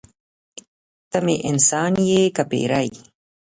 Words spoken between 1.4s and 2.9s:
انسان یې که پیری.